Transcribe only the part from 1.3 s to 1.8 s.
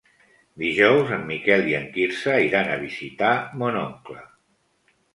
Miquel i